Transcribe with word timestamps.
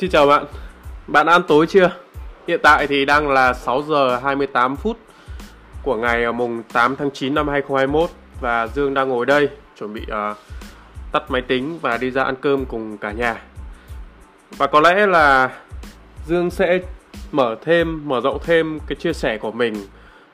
Xin 0.00 0.10
chào 0.10 0.26
bạn. 0.26 0.44
Bạn 1.06 1.26
ăn 1.26 1.42
tối 1.48 1.66
chưa? 1.66 1.90
Hiện 2.48 2.60
tại 2.62 2.86
thì 2.86 3.04
đang 3.04 3.28
là 3.28 3.54
6 3.54 3.82
giờ 3.82 4.20
28 4.22 4.76
phút 4.76 4.98
của 5.82 5.96
ngày 5.96 6.24
à, 6.24 6.32
mùng 6.32 6.62
8 6.72 6.96
tháng 6.96 7.10
9 7.10 7.34
năm 7.34 7.48
2021 7.48 8.10
Và 8.40 8.66
Dương 8.66 8.94
đang 8.94 9.08
ngồi 9.08 9.26
đây 9.26 9.48
chuẩn 9.78 9.94
bị 9.94 10.02
uh, 10.02 10.36
tắt 11.12 11.30
máy 11.30 11.42
tính 11.42 11.78
và 11.82 11.96
đi 11.96 12.10
ra 12.10 12.22
ăn 12.22 12.34
cơm 12.40 12.64
cùng 12.64 12.98
cả 12.98 13.12
nhà. 13.12 13.42
Và 14.56 14.66
có 14.66 14.80
lẽ 14.80 15.06
là 15.06 15.50
Dương 16.26 16.50
sẽ 16.50 16.78
mở 17.32 17.56
thêm, 17.64 18.08
mở 18.08 18.20
rộng 18.20 18.38
thêm 18.44 18.78
cái 18.86 18.96
chia 18.96 19.12
sẻ 19.12 19.38
của 19.38 19.52
mình 19.52 19.74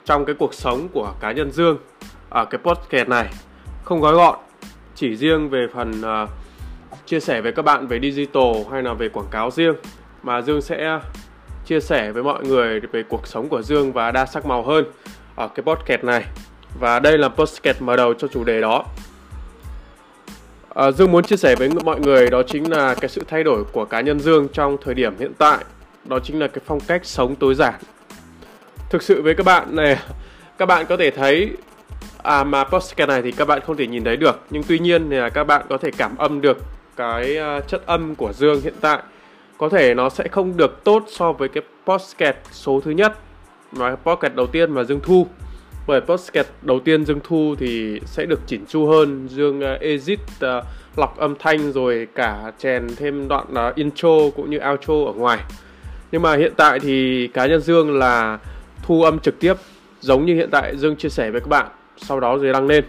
trong 0.05 0.25
cái 0.25 0.35
cuộc 0.39 0.55
sống 0.55 0.89
của 0.89 1.13
cá 1.21 1.33
nhân 1.33 1.51
Dương 1.53 1.79
ở 2.31 2.45
cái 2.45 2.59
podcast 2.65 3.09
này. 3.09 3.29
Không 3.85 4.01
gói 4.01 4.15
gọn 4.15 4.39
chỉ 4.95 5.17
riêng 5.17 5.49
về 5.49 5.67
phần 5.75 6.01
uh, 6.01 6.29
chia 7.07 7.21
sẻ 7.21 7.41
với 7.41 7.53
các 7.53 7.63
bạn 7.63 7.87
về 7.87 8.01
digital 8.01 8.53
hay 8.73 8.83
là 8.83 8.93
về 8.93 9.09
quảng 9.09 9.29
cáo 9.31 9.51
riêng. 9.51 9.75
Mà 10.23 10.43
Dương 10.43 10.61
sẽ 10.61 11.01
chia 11.67 11.81
sẻ 11.81 12.13
với 12.13 12.23
mọi 12.23 12.45
người 12.45 12.81
về 12.81 13.03
cuộc 13.03 13.27
sống 13.27 13.49
của 13.49 13.63
Dương 13.63 13.93
và 13.93 14.11
đa 14.11 14.27
sắc 14.27 14.47
màu 14.47 14.63
hơn 14.63 14.85
ở 15.35 15.49
cái 15.49 15.63
podcast 15.63 16.05
này. 16.05 16.25
Và 16.81 16.99
đây 16.99 17.19
là 17.19 17.29
podcast 17.29 17.83
mở 17.83 17.97
đầu 17.97 18.15
cho 18.15 18.29
chủ 18.29 18.45
đề 18.45 18.61
đó. 18.61 18.85
À, 20.75 20.91
Dương 20.91 21.13
muốn 21.13 21.25
chia 21.25 21.37
sẻ 21.37 21.57
với 21.57 21.69
mọi 21.85 22.01
người 22.01 22.31
đó 22.31 22.43
chính 22.43 22.71
là 22.71 22.95
cái 22.95 23.09
sự 23.09 23.23
thay 23.29 23.45
đổi 23.45 23.65
của 23.73 23.85
cá 23.85 24.01
nhân 24.01 24.21
Dương 24.21 24.49
trong 24.53 24.77
thời 24.85 24.95
điểm 24.95 25.15
hiện 25.19 25.33
tại. 25.39 25.65
Đó 26.05 26.19
chính 26.25 26.41
là 26.41 26.47
cái 26.47 26.61
phong 26.67 26.81
cách 26.81 27.05
sống 27.05 27.37
tối 27.37 27.55
giản. 27.55 27.75
Thực 28.91 29.03
sự 29.03 29.23
với 29.23 29.35
các 29.35 29.47
bạn 29.47 29.77
này 29.77 29.99
các 30.59 30.67
bạn 30.67 30.87
có 30.87 30.97
thể 30.97 31.11
thấy 31.11 31.51
à 32.23 32.45
mà 32.45 32.65
podcast 32.65 33.09
này 33.09 33.23
thì 33.23 33.33
các 33.33 33.45
bạn 33.45 33.61
không 33.67 33.77
thể 33.77 33.87
nhìn 33.87 34.05
thấy 34.05 34.17
được. 34.17 34.41
Nhưng 34.51 34.63
tuy 34.69 34.79
nhiên 34.79 35.11
thì 35.11 35.17
là 35.17 35.29
các 35.29 35.45
bạn 35.45 35.67
có 35.69 35.77
thể 35.77 35.91
cảm 35.99 36.17
âm 36.17 36.41
được 36.41 36.76
cái 36.97 37.37
ờ, 37.37 37.61
chất 37.61 37.87
âm 37.87 38.15
của 38.15 38.33
Dương 38.33 38.61
hiện 38.61 38.75
tại. 38.81 39.03
Có 39.59 39.69
thể 39.69 39.95
nó 39.95 40.09
sẽ 40.09 40.29
không 40.29 40.57
được 40.57 40.85
tốt 40.85 41.05
so 41.09 41.33
với 41.33 41.49
cái 41.49 41.63
podcast 41.87 42.37
số 42.53 42.81
thứ 42.85 42.91
nhất 42.91 43.19
và 43.73 43.97
podcast 43.97 44.35
đầu 44.35 44.47
tiên 44.47 44.73
mà 44.73 44.85
Dương 44.85 45.01
thu. 45.03 45.27
Bởi 45.87 46.01
podcast 46.01 46.49
đầu 46.63 46.81
tiên 46.81 47.05
Dương 47.05 47.21
thu 47.25 47.55
thì 47.59 48.01
sẽ 48.05 48.27
được 48.27 48.41
chỉnh 48.47 48.65
chu 48.69 48.87
hơn. 48.87 49.29
Dương 49.29 49.59
uh, 49.59 49.81
edit 49.81 50.21
uh, 50.21 50.65
lọc 50.97 51.19
âm 51.19 51.35
thanh 51.39 51.73
rồi 51.73 52.07
cả 52.15 52.53
chèn 52.59 52.87
thêm 52.97 53.29
đoạn 53.29 53.47
uh, 53.69 53.75
intro 53.75 54.31
cũng 54.37 54.51
như 54.51 54.59
outro 54.71 54.95
ở 54.95 55.13
ngoài. 55.13 55.39
Nhưng 56.13 56.23
mà 56.23 56.37
hiện 56.37 56.53
tại 56.57 56.81
thì 56.81 57.29
cá 57.35 57.47
nhân 57.47 57.61
Dương 57.61 57.99
là 57.99 58.39
thu 58.83 59.03
âm 59.03 59.19
trực 59.19 59.41
tiếp 59.41 59.55
giống 60.01 60.27
như 60.27 60.35
hiện 60.35 60.49
tại 60.51 60.77
Dương 60.77 60.97
chia 60.97 61.09
sẻ 61.09 61.31
với 61.31 61.41
các 61.41 61.49
bạn. 61.49 61.67
Sau 61.97 62.21
đó 62.21 62.39
rồi 62.39 62.53
đăng 62.53 62.67
lên 62.67 62.85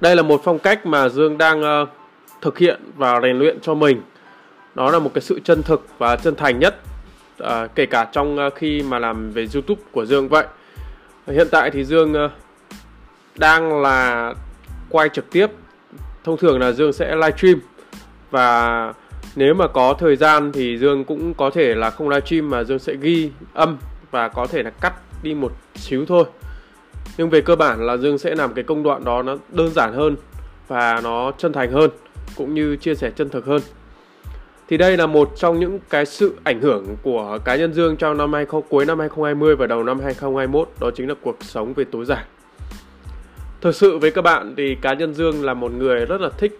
đây 0.00 0.16
là 0.16 0.22
một 0.22 0.40
phong 0.44 0.58
cách 0.58 0.86
mà 0.86 1.08
Dương 1.08 1.38
đang 1.38 1.82
uh, 1.82 1.88
thực 2.40 2.58
hiện 2.58 2.80
và 2.96 3.20
rèn 3.22 3.38
luyện 3.38 3.60
cho 3.60 3.74
mình. 3.74 4.02
Nó 4.74 4.90
là 4.90 4.98
một 4.98 5.10
cái 5.14 5.22
sự 5.22 5.40
chân 5.44 5.62
thực 5.62 5.86
và 5.98 6.16
chân 6.16 6.36
thành 6.36 6.58
nhất 6.58 6.76
uh, 7.42 7.48
kể 7.74 7.86
cả 7.86 8.08
trong 8.12 8.46
uh, 8.46 8.54
khi 8.54 8.82
mà 8.82 8.98
làm 8.98 9.30
về 9.30 9.46
YouTube 9.54 9.82
của 9.92 10.06
Dương 10.06 10.28
vậy. 10.28 10.46
Hiện 11.26 11.48
tại 11.50 11.70
thì 11.70 11.84
Dương 11.84 12.12
uh, 12.24 12.30
đang 13.38 13.82
là 13.82 14.34
quay 14.88 15.08
trực 15.08 15.30
tiếp. 15.30 15.46
Thông 16.24 16.36
thường 16.36 16.60
là 16.60 16.72
Dương 16.72 16.92
sẽ 16.92 17.14
livestream. 17.16 17.60
Và 18.30 18.92
nếu 19.36 19.54
mà 19.54 19.68
có 19.68 19.94
thời 19.98 20.16
gian 20.16 20.52
thì 20.52 20.78
Dương 20.78 21.04
cũng 21.04 21.34
có 21.34 21.50
thể 21.50 21.74
là 21.74 21.90
không 21.90 22.08
livestream 22.08 22.50
mà 22.50 22.64
Dương 22.64 22.78
sẽ 22.78 22.94
ghi 23.00 23.30
âm 23.54 23.78
và 24.10 24.28
có 24.28 24.46
thể 24.46 24.62
là 24.62 24.70
cắt 24.70 24.94
đi 25.22 25.34
một 25.34 25.52
xíu 25.74 26.06
thôi 26.06 26.24
nhưng 27.18 27.30
về 27.30 27.40
cơ 27.40 27.56
bản 27.56 27.86
là 27.86 27.96
Dương 27.96 28.18
sẽ 28.18 28.34
làm 28.34 28.54
cái 28.54 28.64
công 28.64 28.82
đoạn 28.82 29.04
đó 29.04 29.22
nó 29.22 29.36
đơn 29.48 29.70
giản 29.74 29.92
hơn 29.92 30.16
và 30.68 31.00
nó 31.04 31.32
chân 31.38 31.52
thành 31.52 31.72
hơn 31.72 31.90
cũng 32.36 32.54
như 32.54 32.76
chia 32.76 32.94
sẻ 32.94 33.10
chân 33.16 33.28
thực 33.28 33.46
hơn 33.46 33.60
thì 34.70 34.76
đây 34.76 34.96
là 34.96 35.06
một 35.06 35.30
trong 35.36 35.60
những 35.60 35.78
cái 35.90 36.06
sự 36.06 36.36
ảnh 36.44 36.60
hưởng 36.60 36.96
của 37.02 37.38
cá 37.44 37.56
nhân 37.56 37.74
Dương 37.74 37.96
trong 37.96 38.18
năm 38.18 38.32
20 38.32 38.62
cuối 38.68 38.86
năm 38.86 38.98
2020 38.98 39.56
và 39.56 39.66
đầu 39.66 39.82
năm 39.82 40.00
2021 40.00 40.68
đó 40.80 40.90
chính 40.94 41.08
là 41.08 41.14
cuộc 41.22 41.36
sống 41.40 41.74
về 41.74 41.84
tối 41.92 42.04
giản. 42.04 42.24
Thực 43.60 43.74
sự 43.74 43.98
với 43.98 44.10
các 44.10 44.22
bạn 44.22 44.54
thì 44.56 44.76
cá 44.82 44.94
nhân 44.94 45.14
Dương 45.14 45.44
là 45.44 45.54
một 45.54 45.72
người 45.72 46.06
rất 46.06 46.20
là 46.20 46.28
thích 46.38 46.58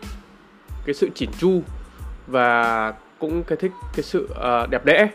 cái 0.85 0.95
sự 0.95 1.09
chỉn 1.15 1.31
chu 1.39 1.63
và 2.27 2.95
cũng 3.19 3.43
cái 3.43 3.57
thích 3.57 3.73
cái 3.97 4.03
sự 4.03 4.29
uh, 4.31 4.71
đẹp 4.71 4.85
đẽ. 4.85 5.09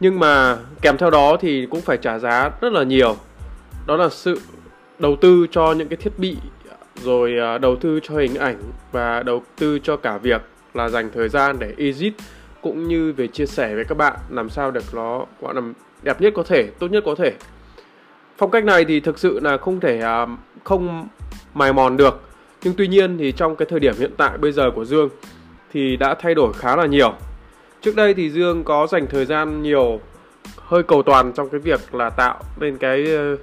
Nhưng 0.00 0.18
mà 0.18 0.56
kèm 0.82 0.96
theo 0.98 1.10
đó 1.10 1.36
thì 1.40 1.66
cũng 1.70 1.80
phải 1.80 1.96
trả 1.96 2.18
giá 2.18 2.50
rất 2.60 2.72
là 2.72 2.82
nhiều. 2.82 3.16
Đó 3.86 3.96
là 3.96 4.08
sự 4.08 4.40
đầu 4.98 5.16
tư 5.16 5.46
cho 5.50 5.72
những 5.72 5.88
cái 5.88 5.96
thiết 5.96 6.18
bị, 6.18 6.36
rồi 7.02 7.38
à, 7.38 7.58
đầu 7.58 7.76
tư 7.76 8.00
cho 8.02 8.14
hình 8.14 8.34
ảnh 8.34 8.56
và 8.92 9.22
đầu 9.22 9.42
tư 9.58 9.78
cho 9.78 9.96
cả 9.96 10.18
việc 10.18 10.42
là 10.74 10.88
dành 10.88 11.10
thời 11.14 11.28
gian 11.28 11.56
để 11.58 11.74
edit 11.76 12.14
cũng 12.62 12.88
như 12.88 13.12
về 13.12 13.26
chia 13.26 13.46
sẻ 13.46 13.74
với 13.74 13.84
các 13.84 13.98
bạn 13.98 14.16
làm 14.30 14.50
sao 14.50 14.70
được 14.70 14.84
nó, 14.94 15.26
gọi 15.40 15.54
là, 15.54 15.60
đẹp 16.02 16.20
nhất 16.20 16.32
có 16.36 16.42
thể, 16.42 16.66
tốt 16.78 16.88
nhất 16.88 17.02
có 17.06 17.14
thể. 17.14 17.32
Phong 18.38 18.50
cách 18.50 18.64
này 18.64 18.84
thì 18.84 19.00
thực 19.00 19.18
sự 19.18 19.40
là 19.40 19.56
không 19.56 19.80
thể 19.80 20.00
à, 20.00 20.26
không 20.64 21.08
mài 21.54 21.72
mòn 21.72 21.96
được. 21.96 22.20
Nhưng 22.62 22.74
tuy 22.76 22.88
nhiên 22.88 23.18
thì 23.18 23.32
trong 23.32 23.56
cái 23.56 23.66
thời 23.70 23.80
điểm 23.80 23.94
hiện 23.98 24.10
tại 24.16 24.38
bây 24.38 24.52
giờ 24.52 24.70
của 24.74 24.84
dương 24.84 25.08
thì 25.72 25.96
đã 25.96 26.14
thay 26.14 26.34
đổi 26.34 26.52
khá 26.52 26.76
là 26.76 26.86
nhiều. 26.86 27.14
Trước 27.80 27.96
đây 27.96 28.14
thì 28.14 28.30
dương 28.30 28.64
có 28.64 28.86
dành 28.86 29.06
thời 29.06 29.24
gian 29.24 29.62
nhiều, 29.62 30.00
hơi 30.56 30.82
cầu 30.82 31.02
toàn 31.02 31.32
trong 31.32 31.48
cái 31.48 31.60
việc 31.60 31.94
là 31.94 32.10
tạo 32.10 32.40
nên 32.60 32.78
cái 32.78 33.04
ờ, 33.16 33.36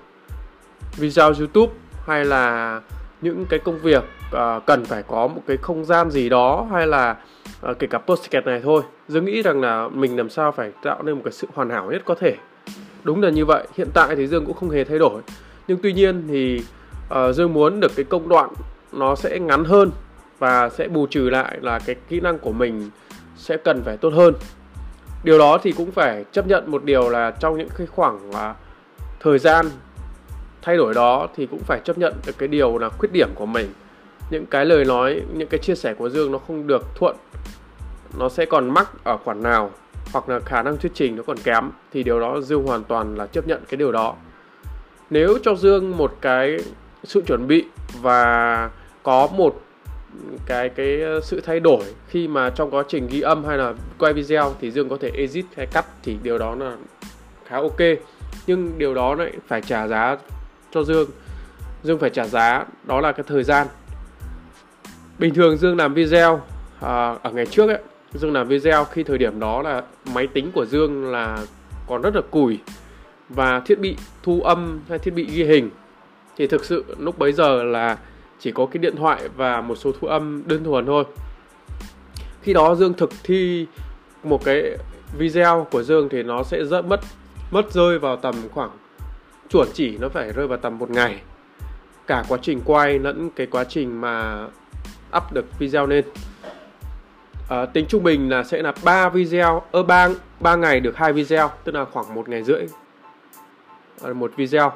video 0.98 1.34
youtube 1.40 1.74
hay 2.06 2.26
là 2.26 2.82
những 3.22 3.46
cái 3.50 3.60
công 3.60 3.80
việc 3.80 4.04
uh, 4.36 4.66
cần 4.66 4.86
phải 4.86 5.04
có 5.04 5.28
một 5.28 5.42
cái 5.48 5.58
không 5.58 5.86
gian 5.86 6.12
gì 6.12 6.30
đó 6.30 6.68
hay 6.72 6.88
là 6.88 7.16
uh, 7.70 7.80
kể 7.80 7.88
cả 7.88 7.98
postcard 7.98 8.48
này 8.48 8.62
thôi. 8.64 8.82
Dương 9.08 9.26
nghĩ 9.26 9.42
rằng 9.42 9.62
là 9.62 9.88
mình 9.88 10.18
làm 10.18 10.30
sao 10.30 10.52
phải 10.52 10.72
tạo 10.84 11.04
nên 11.04 11.16
một 11.16 11.22
cái 11.24 11.32
sự 11.32 11.48
hoàn 11.54 11.70
hảo 11.70 11.92
nhất 11.92 12.02
có 12.06 12.16
thể. 12.16 12.36
Đúng 13.04 13.22
là 13.22 13.30
như 13.30 13.46
vậy 13.46 13.68
hiện 13.78 13.88
tại 13.94 14.16
thì 14.16 14.28
dương 14.28 14.46
cũng 14.46 14.56
không 14.56 14.70
hề 14.70 14.84
thay 14.84 15.00
đổi. 15.00 15.22
Nhưng 15.68 15.78
tuy 15.84 15.94
nhiên 15.94 16.28
thì 16.28 16.62
uh, 17.14 17.36
dương 17.36 17.54
muốn 17.54 17.80
được 17.80 17.92
cái 17.96 18.06
công 18.10 18.30
đoạn 18.30 18.50
nó 18.92 19.16
sẽ 19.16 19.40
ngắn 19.40 19.66
hơn 19.66 19.92
và 20.40 20.70
sẽ 20.70 20.88
bù 20.88 21.08
trừ 21.08 21.30
lại 21.30 21.58
là 21.62 21.80
cái 21.80 21.96
kỹ 22.10 22.20
năng 22.20 22.40
của 22.40 22.52
mình 22.52 22.90
sẽ 23.38 23.58
cần 23.58 23.82
phải 23.86 23.98
tốt 23.98 24.14
hơn. 24.14 24.34
Điều 25.24 25.40
đó 25.40 25.58
thì 25.64 25.72
cũng 25.72 25.92
phải 25.92 26.26
chấp 26.32 26.48
nhận 26.48 26.72
một 26.72 26.84
điều 26.84 27.10
là 27.10 27.32
trong 27.32 27.58
những 27.58 27.70
cái 27.78 27.88
khoảng 27.88 28.30
uh, 28.30 28.36
thời 29.20 29.40
gian 29.40 29.66
thay 30.62 30.78
đổi 30.78 30.94
đó 30.94 31.28
thì 31.36 31.46
cũng 31.46 31.60
phải 31.60 31.80
chấp 31.84 31.98
nhận 31.98 32.14
được 32.26 32.38
cái 32.38 32.48
điều 32.48 32.78
là 32.78 32.90
khuyết 32.90 33.10
điểm 33.12 33.30
của 33.36 33.46
mình. 33.46 33.68
Những 34.30 34.46
cái 34.46 34.66
lời 34.66 34.86
nói, 34.86 35.22
những 35.34 35.48
cái 35.48 35.58
chia 35.58 35.76
sẻ 35.76 35.94
của 35.94 36.10
dương 36.10 36.32
nó 36.32 36.38
không 36.38 36.68
được 36.68 36.84
thuận, 36.96 37.16
nó 38.20 38.30
sẽ 38.30 38.46
còn 38.46 38.70
mắc 38.70 38.90
ở 39.04 39.18
khoản 39.18 39.44
nào, 39.44 39.72
hoặc 40.14 40.30
là 40.30 40.40
khả 40.40 40.64
năng 40.64 40.78
thuyết 40.78 40.92
trình 40.96 41.16
nó 41.16 41.24
còn 41.28 41.38
kém, 41.38 41.70
thì 41.94 42.04
điều 42.04 42.20
đó 42.20 42.42
dương 42.42 42.64
hoàn 42.64 42.84
toàn 42.84 43.16
là 43.16 43.28
chấp 43.28 43.48
nhận 43.48 43.62
cái 43.70 43.78
điều 43.78 43.92
đó. 43.92 44.16
Nếu 45.10 45.38
cho 45.44 45.56
dương 45.56 45.98
một 45.98 46.14
cái 46.22 46.58
sự 47.04 47.22
chuẩn 47.28 47.48
bị 47.48 47.66
và 48.02 48.70
có 49.04 49.28
một 49.28 49.62
cái 50.46 50.70
cái 50.70 51.02
sự 51.24 51.42
thay 51.46 51.60
đổi 51.60 51.84
khi 52.08 52.28
mà 52.28 52.50
trong 52.50 52.72
quá 52.72 52.84
trình 52.88 53.08
ghi 53.12 53.22
âm 53.22 53.46
hay 53.46 53.58
là 53.58 53.74
quay 54.00 54.14
video 54.14 54.54
thì 54.62 54.72
dương 54.72 54.90
có 54.90 54.98
thể 55.02 55.12
edit 55.16 55.46
hay 55.58 55.66
cắt 55.66 55.86
thì 56.04 56.18
điều 56.24 56.38
đó 56.38 56.56
là 56.56 56.76
khá 57.46 57.56
ok. 57.56 57.80
Nhưng 58.48 58.72
điều 58.78 58.94
đó 58.94 59.16
lại 59.16 59.32
phải 59.48 59.62
trả 59.62 59.88
giá 59.88 60.18
cho 60.72 60.84
Dương. 60.84 61.10
Dương 61.84 62.00
phải 62.00 62.10
trả 62.10 62.28
giá 62.28 62.66
đó 62.84 63.02
là 63.02 63.12
cái 63.12 63.24
thời 63.28 63.44
gian. 63.44 63.68
Bình 65.20 65.34
thường 65.34 65.58
Dương 65.58 65.78
làm 65.78 65.94
video 65.94 66.42
à, 66.82 67.16
ở 67.24 67.32
ngày 67.32 67.46
trước 67.46 67.68
ấy 67.68 67.80
Dương 68.14 68.34
làm 68.34 68.48
video 68.48 68.84
khi 68.84 69.04
thời 69.04 69.18
điểm 69.18 69.40
đó 69.40 69.62
là 69.62 69.84
máy 70.14 70.28
tính 70.28 70.52
của 70.52 70.66
Dương 70.66 71.12
là 71.12 71.38
còn 71.88 72.02
rất 72.02 72.16
là 72.16 72.22
củi 72.32 72.60
và 73.30 73.60
thiết 73.60 73.80
bị 73.80 73.96
thu 74.24 74.42
âm 74.42 74.80
hay 74.90 75.00
thiết 75.00 75.12
bị 75.12 75.28
ghi 75.32 75.44
hình. 75.44 75.70
Thì 76.38 76.48
thực 76.48 76.66
sự 76.66 76.86
lúc 76.98 77.20
bấy 77.20 77.32
giờ 77.32 77.64
là 77.64 77.98
chỉ 78.40 78.52
có 78.52 78.66
cái 78.66 78.80
điện 78.80 78.96
thoại 78.96 79.30
và 79.36 79.62
một 79.62 79.76
số 79.76 79.92
thu 79.92 80.08
âm 80.08 80.44
đơn 80.46 80.64
thuần 80.64 80.86
thôi. 80.86 81.04
Khi 82.42 82.54
đó 82.54 82.76
Dương 82.76 82.94
thực 82.94 83.12
thi 83.24 83.66
một 84.24 84.46
cái 84.46 84.78
video 85.18 85.68
của 85.72 85.84
Dương 85.84 86.10
thì 86.10 86.24
nó 86.24 86.44
sẽ 86.44 86.66
rất 86.66 86.86
mất 86.86 87.00
mất 87.52 87.72
rơi 87.72 88.00
vào 88.00 88.16
tầm 88.16 88.36
khoảng 88.54 88.70
chuẩn 89.50 89.68
chỉ 89.74 89.98
nó 89.98 90.10
phải 90.10 90.32
rơi 90.34 90.48
vào 90.48 90.58
tầm 90.58 90.78
một 90.78 90.90
ngày. 90.90 91.22
Cả 92.08 92.24
quá 92.28 92.38
trình 92.42 92.62
quay 92.66 93.00
lẫn 93.00 93.30
cái 93.36 93.48
quá 93.48 93.64
trình 93.64 94.02
mà 94.02 94.46
up 95.18 95.24
được 95.34 95.46
video 95.60 95.88
lên. 95.88 96.06
À, 97.50 97.66
tính 97.66 97.86
trung 97.90 98.04
bình 98.04 98.30
là 98.30 98.44
sẽ 98.44 98.62
là 98.62 98.74
3 98.84 99.10
video 99.10 99.62
ở 99.72 99.84
ba 99.84 100.10
ba 100.40 100.56
ngày 100.56 100.80
được 100.80 100.98
hai 100.98 101.14
video 101.14 101.52
tức 101.64 101.76
là 101.76 101.86
khoảng 101.86 102.16
một 102.16 102.30
ngày 102.30 102.44
rưỡi. 102.44 102.62
À, 104.04 104.14
một 104.14 104.32
video. 104.36 104.72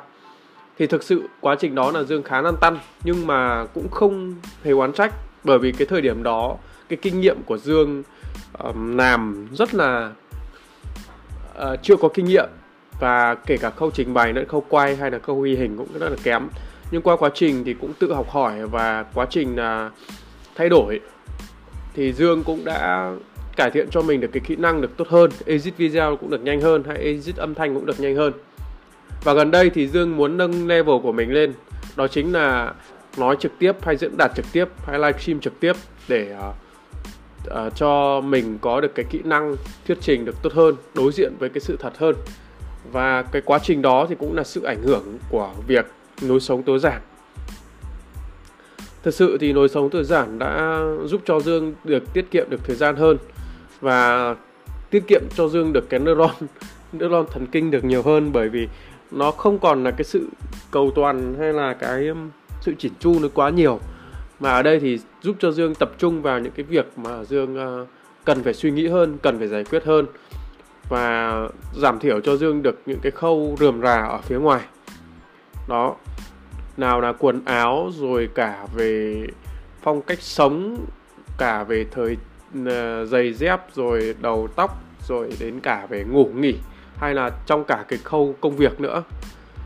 Thì 0.77 0.87
thực 0.87 1.03
sự 1.03 1.23
quá 1.39 1.55
trình 1.59 1.75
đó 1.75 1.91
là 1.91 2.03
dương 2.03 2.23
khá 2.23 2.41
lăn 2.41 2.55
tăn 2.61 2.77
nhưng 3.03 3.27
mà 3.27 3.65
cũng 3.73 3.89
không 3.89 4.35
hề 4.63 4.71
oán 4.71 4.93
trách 4.93 5.13
bởi 5.43 5.59
vì 5.59 5.71
cái 5.71 5.87
thời 5.87 6.01
điểm 6.01 6.23
đó 6.23 6.57
cái 6.89 6.97
kinh 7.01 7.21
nghiệm 7.21 7.43
của 7.45 7.57
dương 7.57 8.03
um, 8.59 8.97
làm 8.97 9.47
rất 9.53 9.73
là 9.73 10.11
uh, 11.61 11.79
chưa 11.83 11.95
có 11.95 12.09
kinh 12.13 12.25
nghiệm 12.25 12.49
và 13.01 13.35
kể 13.35 13.57
cả 13.57 13.69
khâu 13.69 13.91
trình 13.91 14.13
bày 14.13 14.33
lẫn 14.33 14.47
khâu 14.47 14.65
quay 14.69 14.95
hay 14.95 15.11
là 15.11 15.19
khâu 15.19 15.39
ghi 15.41 15.55
hình 15.55 15.77
cũng 15.77 15.87
rất 15.99 16.09
là 16.09 16.17
kém. 16.23 16.47
Nhưng 16.91 17.01
qua 17.01 17.17
quá 17.17 17.29
trình 17.33 17.63
thì 17.63 17.73
cũng 17.73 17.93
tự 17.99 18.13
học 18.13 18.29
hỏi 18.29 18.67
và 18.67 19.05
quá 19.13 19.27
trình 19.29 19.55
là 19.55 19.91
thay 20.55 20.69
đổi. 20.69 20.99
Thì 21.93 22.13
Dương 22.13 22.43
cũng 22.43 22.65
đã 22.65 23.11
cải 23.55 23.71
thiện 23.71 23.87
cho 23.91 24.01
mình 24.01 24.21
được 24.21 24.29
cái 24.33 24.41
kỹ 24.47 24.55
năng 24.55 24.81
được 24.81 24.97
tốt 24.97 25.07
hơn 25.07 25.31
edit 25.45 25.77
video 25.77 26.15
cũng 26.15 26.29
được 26.29 26.43
nhanh 26.43 26.61
hơn 26.61 26.83
hay 26.87 26.97
edit 26.97 27.35
âm 27.35 27.55
thanh 27.55 27.75
cũng 27.75 27.85
được 27.85 27.99
nhanh 27.99 28.15
hơn. 28.15 28.33
Và 29.23 29.33
gần 29.33 29.51
đây 29.51 29.69
thì 29.69 29.87
Dương 29.87 30.17
muốn 30.17 30.37
nâng 30.37 30.67
level 30.67 30.95
của 31.03 31.11
mình 31.11 31.33
lên 31.33 31.53
đó 31.95 32.07
chính 32.07 32.33
là 32.33 32.73
nói 33.17 33.35
trực 33.39 33.51
tiếp 33.59 33.75
hay 33.81 33.97
diễn 33.97 34.17
đạt 34.17 34.31
trực 34.35 34.45
tiếp 34.51 34.65
hay 34.85 34.99
livestream 34.99 35.39
trực 35.39 35.59
tiếp 35.59 35.73
để 36.07 36.35
uh, 36.39 36.55
uh, 37.47 37.75
cho 37.75 38.21
mình 38.21 38.57
có 38.61 38.81
được 38.81 38.95
cái 38.95 39.05
kỹ 39.09 39.19
năng 39.23 39.55
thuyết 39.87 39.97
trình 40.01 40.25
được 40.25 40.35
tốt 40.41 40.53
hơn 40.53 40.75
đối 40.93 41.11
diện 41.11 41.33
với 41.39 41.49
cái 41.49 41.61
sự 41.61 41.77
thật 41.79 41.97
hơn 41.97 42.15
và 42.91 43.21
cái 43.21 43.41
quá 43.45 43.59
trình 43.63 43.81
đó 43.81 44.05
thì 44.09 44.15
cũng 44.19 44.35
là 44.35 44.43
sự 44.43 44.63
ảnh 44.63 44.81
hưởng 44.83 45.17
của 45.29 45.51
việc 45.67 45.85
lối 46.21 46.39
sống 46.39 46.63
tối 46.63 46.79
giản. 46.79 47.01
Thật 49.03 49.13
sự 49.13 49.37
thì 49.41 49.53
lối 49.53 49.69
sống 49.69 49.89
tối 49.89 50.03
giản 50.03 50.39
đã 50.39 50.81
giúp 51.05 51.21
cho 51.25 51.39
Dương 51.39 51.73
được 51.83 52.13
tiết 52.13 52.31
kiệm 52.31 52.49
được 52.49 52.61
thời 52.63 52.75
gian 52.75 52.95
hơn 52.95 53.17
và 53.81 54.35
tiết 54.89 55.03
kiệm 55.07 55.21
cho 55.35 55.47
Dương 55.47 55.73
được 55.73 55.89
cái 55.89 55.99
neuron 55.99 56.31
neuron 56.93 57.25
thần 57.31 57.45
kinh 57.47 57.71
được 57.71 57.83
nhiều 57.83 58.01
hơn 58.01 58.31
bởi 58.33 58.49
vì 58.49 58.67
nó 59.11 59.31
không 59.31 59.59
còn 59.59 59.83
là 59.83 59.91
cái 59.91 60.03
sự 60.03 60.27
cầu 60.71 60.91
toàn 60.95 61.35
hay 61.39 61.53
là 61.53 61.73
cái 61.73 62.07
um, 62.07 62.29
sự 62.61 62.73
chỉn 62.77 62.91
chu 62.99 63.19
nó 63.19 63.27
quá 63.33 63.49
nhiều. 63.49 63.79
Mà 64.39 64.51
ở 64.51 64.63
đây 64.63 64.79
thì 64.79 64.99
giúp 65.21 65.35
cho 65.39 65.51
Dương 65.51 65.75
tập 65.75 65.91
trung 65.97 66.21
vào 66.21 66.39
những 66.39 66.53
cái 66.55 66.63
việc 66.63 66.85
mà 66.97 67.23
Dương 67.23 67.57
ờ, 67.57 67.85
cần 68.25 68.43
phải 68.43 68.53
suy 68.53 68.71
nghĩ 68.71 68.87
hơn, 68.87 69.17
cần 69.21 69.39
phải 69.39 69.47
giải 69.47 69.63
quyết 69.63 69.83
hơn 69.83 70.05
và 70.91 71.47
giảm 71.73 71.99
thiểu 71.99 72.19
cho 72.19 72.37
Dương 72.37 72.63
được 72.63 72.81
những 72.85 72.99
cái 73.01 73.11
khâu 73.11 73.55
rườm 73.59 73.81
rà 73.81 74.01
ở 74.01 74.21
phía 74.21 74.39
ngoài. 74.39 74.61
Đó. 75.67 75.95
Nào 76.77 77.01
là 77.01 77.13
quần 77.19 77.41
áo 77.45 77.89
rồi 77.93 78.29
cả 78.35 78.67
về 78.75 79.27
phong 79.81 80.01
cách 80.01 80.21
sống, 80.21 80.85
cả 81.37 81.63
về 81.63 81.85
thời 81.91 82.17
ờ, 82.65 83.05
giày 83.05 83.33
dép 83.33 83.59
rồi 83.73 84.15
đầu 84.21 84.47
tóc 84.55 84.83
rồi 85.07 85.29
đến 85.39 85.59
cả 85.59 85.87
về 85.89 86.03
ngủ 86.03 86.29
nghỉ 86.35 86.55
hay 86.97 87.13
là 87.13 87.31
trong 87.45 87.63
cả 87.63 87.85
cái 87.87 87.99
khâu 88.03 88.35
công 88.41 88.55
việc 88.55 88.81
nữa 88.81 89.03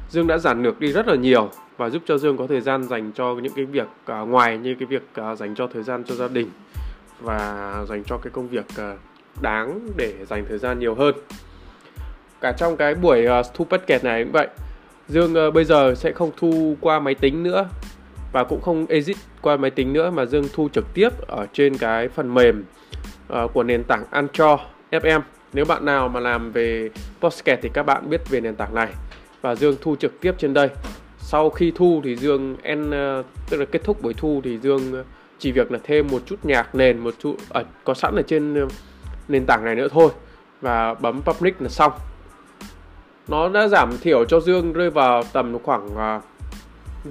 Dương 0.10 0.28
đã 0.28 0.38
giảm 0.38 0.64
được 0.64 0.80
đi 0.80 0.92
rất 0.92 1.08
là 1.08 1.16
nhiều 1.16 1.50
và 1.78 1.90
giúp 1.90 2.02
cho 2.06 2.18
Dương 2.18 2.38
có 2.38 2.48
thời 2.48 2.62
gian 2.62 2.84
dành 2.84 3.12
cho 3.12 3.36
những 3.36 3.54
cái 3.56 3.66
việc 3.66 3.88
uh, 4.22 4.28
ngoài 4.28 4.58
như 4.58 4.76
cái 4.80 4.86
việc 4.86 5.04
uh, 5.32 5.38
dành 5.38 5.56
cho 5.56 5.68
thời 5.68 5.84
gian 5.84 6.04
cho 6.04 6.16
gia 6.16 6.28
đình 6.28 6.50
và 7.22 7.74
dành 7.90 8.04
cho 8.04 8.18
cái 8.18 8.32
công 8.32 8.48
việc 8.48 8.66
uh, 8.94 9.00
đáng 9.42 9.88
để 9.98 10.14
dành 10.26 10.46
thời 10.50 10.58
gian 10.58 10.80
nhiều 10.80 10.96
hơn. 10.96 11.16
Cả 12.42 12.52
trong 12.52 12.78
cái 12.78 12.96
buổi 12.96 13.28
uh, 13.40 13.46
thu 13.54 13.66
podcast 13.66 14.04
này 14.04 14.24
cũng 14.24 14.32
vậy. 14.32 14.48
Dương 15.08 15.34
uh, 15.48 15.54
bây 15.54 15.66
giờ 15.66 15.94
sẽ 15.96 16.12
không 16.12 16.32
thu 16.38 16.78
qua 16.82 17.00
máy 17.00 17.16
tính 17.16 17.44
nữa 17.44 17.70
và 18.32 18.44
cũng 18.44 18.62
không 18.62 18.86
edit 18.86 19.18
qua 19.42 19.58
máy 19.58 19.72
tính 19.72 19.94
nữa 19.94 20.10
mà 20.10 20.26
Dương 20.26 20.46
thu 20.54 20.70
trực 20.70 20.86
tiếp 20.94 21.10
ở 21.28 21.48
trên 21.54 21.78
cái 21.78 22.08
phần 22.08 22.34
mềm 22.34 22.64
uh, 23.34 23.54
của 23.54 23.64
nền 23.64 23.84
tảng 23.84 24.04
Anchor 24.12 24.60
FM 24.92 25.22
nếu 25.54 25.66
bạn 25.66 25.86
nào 25.86 26.08
mà 26.08 26.20
làm 26.20 26.52
về 26.52 26.90
podcast 27.22 27.60
thì 27.62 27.70
các 27.74 27.84
bạn 27.84 28.10
biết 28.10 28.30
về 28.30 28.42
nền 28.42 28.56
tảng 28.56 28.76
này. 28.76 28.94
Và 29.42 29.56
Dương 29.56 29.76
thu 29.82 29.96
trực 29.96 30.22
tiếp 30.22 30.36
trên 30.38 30.54
đây. 30.54 30.70
Sau 31.18 31.50
khi 31.50 31.72
thu 31.76 32.02
thì 32.04 32.16
Dương 32.16 32.56
en 32.62 32.92
tức 33.50 33.58
là 33.58 33.66
kết 33.66 33.84
thúc 33.84 34.02
buổi 34.02 34.14
thu 34.14 34.42
thì 34.44 34.58
Dương 34.58 35.04
chỉ 35.40 35.52
việc 35.52 35.72
là 35.72 35.80
thêm 35.84 36.08
một 36.08 36.22
chút 36.26 36.40
nhạc 36.44 36.76
nền 36.76 36.98
một 36.98 37.14
chút 37.20 37.36
ở 37.50 37.64
có 37.84 37.94
sẵn 37.94 38.16
ở 38.16 38.22
trên 38.22 38.68
nền 39.28 39.46
tảng 39.46 39.66
này 39.66 39.76
nữa 39.76 39.88
thôi 39.92 40.10
và 40.62 40.94
bấm 40.94 41.22
public 41.22 41.62
là 41.62 41.70
xong. 41.70 41.92
Nó 43.28 43.50
đã 43.50 43.68
giảm 43.68 43.98
thiểu 43.98 44.26
cho 44.26 44.40
Dương 44.40 44.74
rơi 44.74 44.90
vào 44.90 45.24
tầm 45.34 45.58
khoảng 45.64 45.88
uh, 45.88 46.24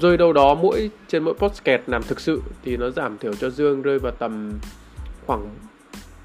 rơi 0.00 0.16
đâu 0.16 0.32
đó 0.32 0.54
mỗi 0.54 0.90
trên 1.08 1.24
mỗi 1.24 1.34
podcast 1.34 1.82
làm 1.86 2.02
thực 2.02 2.20
sự 2.20 2.42
thì 2.64 2.76
nó 2.76 2.90
giảm 2.90 3.18
thiểu 3.18 3.34
cho 3.34 3.50
Dương 3.50 3.82
rơi 3.82 3.98
vào 3.98 4.12
tầm 4.12 4.52
khoảng 5.26 5.48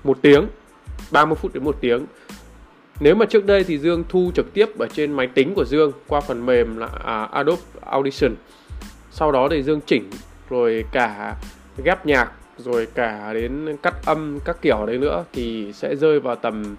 một 0.03 0.17
tiếng 0.21 0.47
30 1.11 1.35
phút 1.35 1.53
đến 1.53 1.63
một 1.63 1.77
tiếng 1.81 2.05
nếu 2.99 3.15
mà 3.15 3.25
trước 3.25 3.45
đây 3.45 3.63
thì 3.63 3.77
Dương 3.77 4.03
thu 4.09 4.31
trực 4.35 4.53
tiếp 4.53 4.79
ở 4.79 4.87
trên 4.93 5.13
máy 5.13 5.27
tính 5.27 5.53
của 5.55 5.65
Dương 5.65 5.91
qua 6.07 6.21
phần 6.21 6.45
mềm 6.45 6.77
là 6.77 6.87
à, 7.03 7.23
Adobe 7.23 7.61
Audition 7.81 8.35
sau 9.11 9.31
đó 9.31 9.47
thì 9.51 9.63
Dương 9.63 9.81
chỉnh 9.85 10.09
rồi 10.49 10.85
cả 10.91 11.35
ghép 11.83 12.05
nhạc 12.05 12.31
rồi 12.59 12.87
cả 12.95 13.33
đến 13.33 13.77
cắt 13.83 13.93
âm, 14.05 14.39
các 14.45 14.57
kiểu 14.61 14.85
đấy 14.85 14.97
nữa 14.97 15.23
thì 15.33 15.73
sẽ 15.73 15.95
rơi 15.95 16.19
vào 16.19 16.35
tầm 16.35 16.75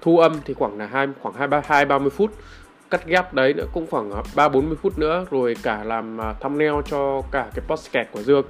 thu 0.00 0.18
âm 0.18 0.32
thì 0.44 0.54
khoảng 0.54 0.78
là 0.78 0.86
hai, 0.86 1.06
khoảng 1.20 1.34
hai, 1.34 1.48
ba 1.48 1.62
hai, 1.64 1.84
ba 1.84 1.98
mươi 1.98 2.10
phút. 2.10 2.30
Cắt 2.90 3.06
ghép 3.06 3.34
đấy 3.34 3.54
nữa 3.54 3.66
cũng 3.72 3.86
khoảng 3.90 4.10
ba, 4.36 4.48
bốn 4.48 4.66
mươi 4.68 4.76
phút 4.82 4.98
nữa, 4.98 5.26
rồi 5.30 5.56
cả 5.62 5.84
làm 5.84 6.20
à, 6.20 6.32
thumbnail 6.40 6.74
cho 6.90 7.22
cả 7.32 7.50
cái 7.54 7.64
podcast 7.68 8.08
của 8.12 8.22
Dương. 8.22 8.46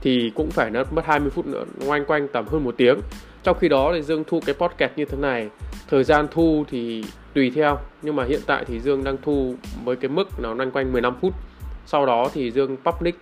Thì 0.00 0.32
cũng 0.34 0.50
phải 0.50 0.70
nó 0.70 0.84
mất 0.90 1.04
20 1.06 1.30
phút 1.30 1.46
nữa 1.46 1.64
ngoanh 1.86 2.04
quanh 2.04 2.28
tầm 2.28 2.46
hơn 2.46 2.64
một 2.64 2.74
tiếng. 2.76 2.98
Trong 3.42 3.58
khi 3.58 3.68
đó 3.68 3.92
thì 3.94 4.02
Dương 4.02 4.24
thu 4.26 4.40
cái 4.46 4.54
podcast 4.54 4.92
như 4.96 5.04
thế 5.04 5.18
này. 5.18 5.48
Thời 5.90 6.04
gian 6.04 6.26
thu 6.30 6.64
thì 6.70 7.04
tùy 7.34 7.52
theo, 7.54 7.78
nhưng 8.02 8.16
mà 8.16 8.24
hiện 8.24 8.40
tại 8.46 8.64
thì 8.64 8.80
Dương 8.80 9.04
đang 9.04 9.16
thu 9.22 9.54
với 9.84 9.96
cái 9.96 10.08
mức 10.08 10.28
nó 10.38 10.54
loanh 10.54 10.70
quanh 10.70 10.92
15 10.92 11.16
phút. 11.20 11.34
Sau 11.86 12.06
đó 12.06 12.28
thì 12.34 12.50
Dương 12.50 12.76
public 12.84 13.14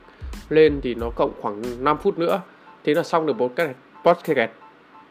lên 0.49 0.81
thì 0.83 0.95
nó 0.95 1.11
cộng 1.11 1.33
khoảng 1.41 1.85
5 1.85 1.99
phút 1.99 2.19
nữa 2.19 2.41
thế 2.85 2.95
là 2.95 3.03
xong 3.03 3.27
được 3.27 3.37
một 3.37 3.57
cái 3.57 3.75
podcast 4.05 4.51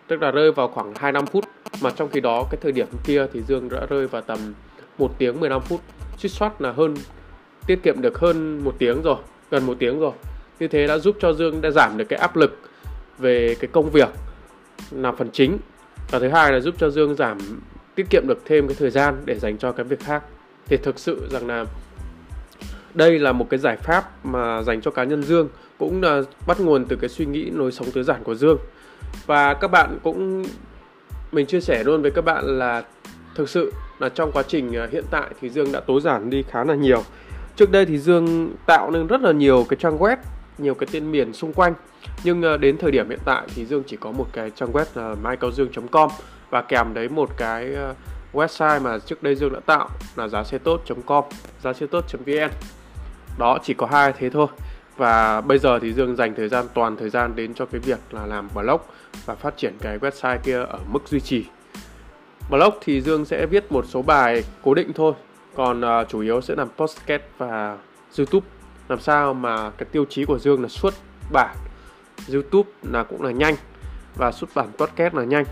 tức 0.09 0.21
là 0.21 0.31
rơi 0.31 0.51
vào 0.51 0.67
khoảng 0.67 0.93
25 0.95 1.25
phút. 1.25 1.45
Mà 1.81 1.89
trong 1.89 2.09
khi 2.09 2.19
đó, 2.19 2.47
cái 2.51 2.59
thời 2.61 2.71
điểm 2.71 2.87
kia 3.03 3.25
thì 3.33 3.41
Dương 3.41 3.69
đã 3.69 3.85
rơi 3.89 4.07
vào 4.07 4.21
tầm 4.21 4.39
1 4.97 5.11
tiếng 5.17 5.39
15 5.39 5.61
phút. 5.61 5.81
Suýt 6.17 6.29
soát 6.29 6.61
là 6.61 6.71
hơn, 6.71 6.95
tiết 7.67 7.79
kiệm 7.83 8.01
được 8.01 8.19
hơn 8.19 8.63
một 8.63 8.75
tiếng 8.79 9.01
rồi, 9.01 9.15
gần 9.51 9.65
một 9.65 9.75
tiếng 9.79 9.99
rồi. 9.99 10.11
Như 10.59 10.67
thế 10.67 10.87
đã 10.87 10.97
giúp 10.97 11.15
cho 11.19 11.33
Dương 11.33 11.61
đã 11.61 11.71
giảm 11.71 11.97
được 11.97 12.05
cái 12.09 12.19
áp 12.19 12.35
lực 12.35 12.59
về 13.17 13.55
cái 13.59 13.69
công 13.71 13.89
việc 13.89 14.09
là 14.91 15.11
phần 15.11 15.29
chính. 15.33 15.57
Và 16.11 16.19
thứ 16.19 16.29
hai 16.29 16.51
là 16.51 16.59
giúp 16.59 16.75
cho 16.77 16.89
Dương 16.89 17.15
giảm, 17.15 17.37
tiết 17.95 18.05
kiệm 18.09 18.23
được 18.27 18.41
thêm 18.45 18.67
cái 18.67 18.75
thời 18.79 18.89
gian 18.89 19.21
để 19.25 19.39
dành 19.39 19.57
cho 19.57 19.71
cái 19.71 19.83
việc 19.83 19.99
khác. 19.99 20.23
Thì 20.65 20.77
thực 20.77 20.99
sự 20.99 21.27
rằng 21.31 21.47
là 21.47 21.65
đây 22.93 23.19
là 23.19 23.31
một 23.31 23.49
cái 23.49 23.59
giải 23.59 23.77
pháp 23.77 24.25
mà 24.25 24.61
dành 24.61 24.81
cho 24.81 24.91
cá 24.91 25.03
nhân 25.03 25.23
Dương, 25.23 25.49
cũng 25.77 26.01
là 26.01 26.21
bắt 26.47 26.59
nguồn 26.59 26.85
từ 26.85 26.95
cái 26.95 27.09
suy 27.09 27.25
nghĩ 27.25 27.49
lối 27.51 27.71
sống 27.71 27.87
tối 27.93 28.03
giản 28.03 28.23
của 28.23 28.35
Dương. 28.35 28.57
Và 29.25 29.53
các 29.53 29.67
bạn 29.67 29.99
cũng, 30.03 30.45
mình 31.31 31.45
chia 31.45 31.61
sẻ 31.61 31.83
luôn 31.83 32.01
với 32.01 32.11
các 32.11 32.25
bạn 32.25 32.59
là 32.59 32.83
thực 33.35 33.49
sự 33.49 33.73
là 33.99 34.09
trong 34.09 34.31
quá 34.31 34.43
trình 34.43 34.75
à, 34.75 34.87
hiện 34.91 35.03
tại 35.11 35.29
thì 35.41 35.49
Dương 35.49 35.71
đã 35.71 35.79
tối 35.79 36.01
giản 36.01 36.29
đi 36.29 36.43
khá 36.49 36.63
là 36.63 36.75
nhiều. 36.75 37.03
Trước 37.55 37.71
đây 37.71 37.85
thì 37.85 37.97
Dương 37.97 38.55
tạo 38.65 38.91
nên 38.91 39.07
rất 39.07 39.21
là 39.21 39.31
nhiều 39.31 39.65
cái 39.69 39.77
trang 39.79 39.97
web, 39.97 40.17
nhiều 40.57 40.73
cái 40.73 40.87
tên 40.91 41.11
miền 41.11 41.33
xung 41.33 41.53
quanh. 41.53 41.73
Nhưng 42.23 42.43
à, 42.43 42.57
đến 42.57 42.77
thời 42.77 42.91
điểm 42.91 43.09
hiện 43.09 43.19
tại 43.25 43.47
thì 43.55 43.65
Dương 43.65 43.83
chỉ 43.87 43.97
có 43.97 44.11
một 44.11 44.27
cái 44.33 44.51
trang 44.55 44.71
web 44.71 44.85
là 44.95 45.15
mycaudương.com 45.23 46.09
và 46.49 46.61
kèm 46.61 46.93
đấy 46.93 47.09
một 47.09 47.29
cái 47.37 47.75
à, 47.75 47.93
website 48.33 48.81
mà 48.81 48.99
trước 48.99 49.23
đây 49.23 49.35
Dương 49.35 49.53
đã 49.53 49.59
tạo 49.65 49.89
là 50.15 50.27
giá 50.27 50.43
xe 50.43 50.57
tốt.com 50.57 51.23
giá 51.63 51.73
xe 51.73 51.87
tốt.vn 51.87 52.49
đó 53.39 53.59
chỉ 53.63 53.73
có 53.73 53.85
hai 53.85 54.13
thế 54.13 54.29
thôi. 54.29 54.47
Và 54.97 55.41
bây 55.41 55.59
giờ 55.59 55.79
thì 55.79 55.93
Dương 55.93 56.15
dành 56.15 56.35
thời 56.35 56.49
gian 56.49 56.65
toàn 56.73 56.97
thời 56.97 57.09
gian 57.09 57.35
đến 57.35 57.53
cho 57.53 57.65
cái 57.65 57.81
việc 57.81 57.99
là 58.11 58.25
làm 58.25 58.47
blog 58.55 58.81
và 59.25 59.35
phát 59.35 59.57
triển 59.57 59.77
cái 59.81 59.97
website 59.99 60.37
kia 60.43 60.63
ở 60.63 60.79
mức 60.91 61.07
duy 61.07 61.19
trì. 61.19 61.45
Blog 62.49 62.73
thì 62.81 63.01
Dương 63.01 63.25
sẽ 63.25 63.45
viết 63.45 63.71
một 63.71 63.85
số 63.87 64.01
bài 64.01 64.43
cố 64.63 64.73
định 64.73 64.93
thôi. 64.93 65.13
Còn 65.55 65.81
uh, 65.81 66.09
chủ 66.09 66.19
yếu 66.19 66.41
sẽ 66.41 66.55
làm 66.55 66.67
podcast 66.77 67.23
và 67.37 67.77
YouTube. 68.17 68.47
Làm 68.89 68.99
sao 68.99 69.33
mà 69.33 69.69
cái 69.69 69.85
tiêu 69.91 70.05
chí 70.09 70.25
của 70.25 70.39
Dương 70.39 70.61
là 70.61 70.67
xuất 70.67 70.93
bản 71.31 71.55
YouTube 72.33 72.69
là 72.83 73.03
cũng 73.03 73.21
là 73.21 73.31
nhanh 73.31 73.55
và 74.15 74.31
xuất 74.31 74.49
bản 74.55 74.67
podcast 74.77 75.13
là 75.13 75.23
nhanh. 75.23 75.45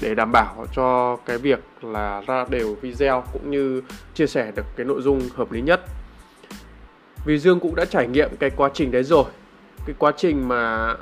Để 0.00 0.14
đảm 0.14 0.32
bảo 0.32 0.66
cho 0.74 1.16
cái 1.16 1.38
việc 1.38 1.60
là 1.82 2.22
ra 2.26 2.44
đều 2.50 2.74
video 2.74 3.24
cũng 3.32 3.50
như 3.50 3.82
chia 4.14 4.26
sẻ 4.26 4.52
được 4.56 4.66
cái 4.76 4.86
nội 4.86 5.02
dung 5.02 5.20
hợp 5.36 5.52
lý 5.52 5.60
nhất. 5.60 5.80
Vì 7.24 7.38
Dương 7.38 7.60
cũng 7.60 7.74
đã 7.74 7.84
trải 7.84 8.06
nghiệm 8.06 8.36
cái 8.38 8.50
quá 8.50 8.70
trình 8.74 8.90
đấy 8.90 9.02
rồi. 9.02 9.24
Cái 9.86 9.94
quá 9.98 10.12
trình 10.16 10.48
mà 10.48 10.94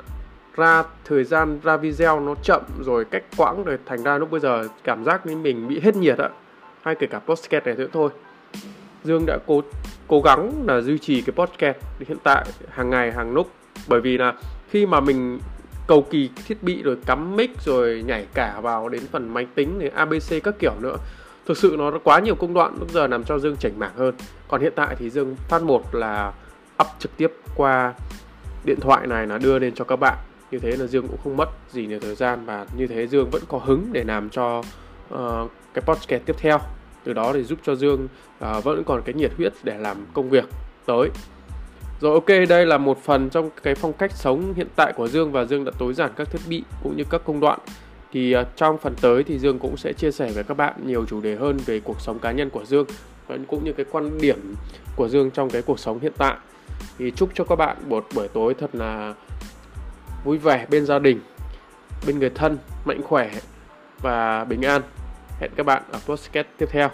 ra, 0.55 0.83
thời 1.05 1.23
gian 1.23 1.59
ra 1.63 1.77
video 1.77 2.19
nó 2.19 2.35
chậm 2.43 2.61
rồi 2.79 3.05
cách 3.05 3.23
quãng 3.37 3.63
rồi 3.63 3.77
thành 3.85 4.03
ra 4.03 4.17
lúc 4.17 4.31
bây 4.31 4.39
giờ 4.39 4.67
cảm 4.83 5.03
giác 5.03 5.25
như 5.25 5.37
mình 5.37 5.67
bị 5.67 5.79
hết 5.79 5.95
nhiệt 5.95 6.17
ạ. 6.17 6.29
Hay 6.81 6.95
kể 6.95 7.07
cả 7.07 7.19
podcast 7.19 7.65
này 7.65 7.75
nữa 7.75 7.87
thôi. 7.93 8.09
Dương 9.03 9.23
đã 9.25 9.37
cố 9.47 9.61
cố 10.07 10.21
gắng 10.21 10.51
là 10.67 10.81
duy 10.81 10.97
trì 10.97 11.21
cái 11.21 11.33
podcast 11.35 11.77
hiện 11.99 12.17
tại 12.23 12.45
hàng 12.69 12.89
ngày, 12.89 13.11
hàng 13.11 13.33
lúc 13.33 13.51
bởi 13.87 14.01
vì 14.01 14.17
là 14.17 14.33
khi 14.69 14.85
mà 14.85 14.99
mình 14.99 15.39
cầu 15.87 16.01
kỳ 16.01 16.29
thiết 16.47 16.63
bị 16.63 16.83
rồi 16.83 16.97
cắm 17.05 17.35
mic 17.35 17.61
rồi 17.61 18.03
nhảy 18.07 18.25
cả 18.33 18.59
vào 18.61 18.89
đến 18.89 19.01
phần 19.11 19.33
máy 19.33 19.47
tính 19.55 19.79
này 19.79 19.89
abc 19.89 20.43
các 20.43 20.55
kiểu 20.59 20.73
nữa 20.81 20.97
thực 21.47 21.57
sự 21.57 21.75
nó 21.77 21.91
quá 22.03 22.19
nhiều 22.19 22.35
công 22.35 22.53
đoạn 22.53 22.75
lúc 22.79 22.91
giờ 22.91 23.07
làm 23.07 23.23
cho 23.23 23.39
dương 23.39 23.57
chảnh 23.57 23.79
mảng 23.79 23.95
hơn. 23.95 24.15
Còn 24.47 24.61
hiện 24.61 24.73
tại 24.75 24.95
thì 24.99 25.09
dương 25.09 25.35
phát 25.49 25.63
một 25.63 25.95
là 25.95 26.33
up 26.83 26.87
trực 26.99 27.17
tiếp 27.17 27.33
qua 27.55 27.93
điện 28.65 28.79
thoại 28.79 29.07
này 29.07 29.27
là 29.27 29.37
đưa 29.37 29.59
lên 29.59 29.73
cho 29.75 29.85
các 29.85 29.95
bạn. 29.95 30.17
Như 30.51 30.59
thế 30.59 30.71
là 30.71 30.85
dương 30.85 31.07
cũng 31.07 31.17
không 31.23 31.37
mất 31.37 31.49
gì 31.71 31.87
nhiều 31.87 31.99
thời 31.99 32.15
gian 32.15 32.45
và 32.45 32.65
như 32.77 32.87
thế 32.87 33.07
dương 33.07 33.29
vẫn 33.29 33.41
có 33.47 33.57
hứng 33.57 33.89
để 33.91 34.03
làm 34.03 34.29
cho 34.29 34.63
uh, 35.13 35.51
cái 35.73 35.81
podcast 35.81 36.25
tiếp 36.25 36.35
theo. 36.39 36.59
Từ 37.03 37.13
đó 37.13 37.33
thì 37.33 37.43
giúp 37.43 37.59
cho 37.63 37.75
dương 37.75 38.07
uh, 38.57 38.63
vẫn 38.63 38.83
còn 38.83 39.01
cái 39.05 39.13
nhiệt 39.13 39.31
huyết 39.37 39.53
để 39.63 39.77
làm 39.77 39.97
công 40.13 40.29
việc 40.29 40.45
tới. 40.85 41.09
Rồi 42.01 42.13
ok, 42.13 42.49
đây 42.49 42.65
là 42.65 42.77
một 42.77 43.03
phần 43.03 43.29
trong 43.29 43.49
cái 43.63 43.75
phong 43.75 43.93
cách 43.93 44.11
sống 44.11 44.53
hiện 44.53 44.67
tại 44.75 44.93
của 44.95 45.07
Dương 45.07 45.31
và 45.31 45.45
Dương 45.45 45.65
đã 45.65 45.71
tối 45.79 45.93
giản 45.93 46.11
các 46.15 46.31
thiết 46.31 46.41
bị 46.49 46.63
cũng 46.83 46.97
như 46.97 47.03
các 47.09 47.21
công 47.25 47.39
đoạn 47.39 47.59
thì 48.11 48.31
ờ, 48.31 48.45
trong 48.55 48.77
phần 48.77 48.95
tới 49.01 49.23
thì 49.23 49.39
Dương 49.39 49.59
cũng 49.59 49.77
sẽ 49.77 49.93
chia 49.93 50.11
sẻ 50.11 50.31
với 50.31 50.43
các 50.43 50.57
bạn 50.57 50.73
nhiều 50.85 51.05
chủ 51.05 51.21
đề 51.21 51.35
hơn 51.35 51.57
về 51.65 51.79
cuộc 51.79 52.01
sống 52.01 52.19
cá 52.19 52.31
nhân 52.31 52.49
của 52.49 52.65
Dương 52.65 52.85
cũng 53.47 53.63
như 53.63 53.73
cái 53.73 53.85
quan 53.91 54.17
điểm 54.17 54.55
của 54.95 55.07
Dương 55.07 55.31
trong 55.31 55.49
cái 55.49 55.61
cuộc 55.61 55.79
sống 55.79 55.99
hiện 55.99 56.13
tại. 56.17 56.37
Thì 56.97 57.11
chúc 57.11 57.29
cho 57.33 57.43
các 57.43 57.55
bạn 57.55 57.77
một 57.85 58.07
buổi 58.15 58.27
tối 58.27 58.53
thật 58.53 58.69
là 58.75 59.13
vui 60.23 60.37
vẻ 60.37 60.65
bên 60.69 60.85
gia 60.85 60.99
đình, 60.99 61.19
bên 62.07 62.19
người 62.19 62.29
thân, 62.29 62.57
mạnh 62.85 63.01
khỏe 63.03 63.31
và 64.01 64.43
bình 64.43 64.61
an. 64.61 64.81
Hẹn 65.39 65.51
các 65.55 65.65
bạn 65.65 65.83
ở 65.91 65.99
podcast 66.05 66.47
tiếp 66.57 66.65
theo. 66.71 66.89